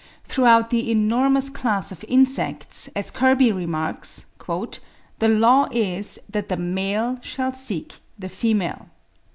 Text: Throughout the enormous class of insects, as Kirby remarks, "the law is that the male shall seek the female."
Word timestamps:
Throughout 0.23 0.71
the 0.71 0.89
enormous 0.89 1.51
class 1.51 1.91
of 1.91 2.03
insects, 2.07 2.89
as 2.95 3.11
Kirby 3.11 3.51
remarks, 3.51 4.25
"the 4.49 5.27
law 5.27 5.67
is 5.71 6.17
that 6.27 6.49
the 6.49 6.57
male 6.57 7.19
shall 7.21 7.53
seek 7.53 7.99
the 8.17 8.27
female." 8.29 8.87